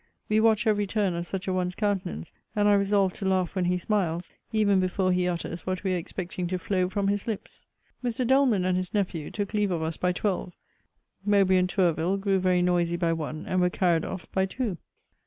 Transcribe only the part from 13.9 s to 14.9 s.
off by two.